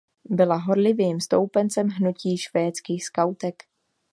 [0.29, 3.63] Byla horlivým stoupencem hnutí Švédských skautek.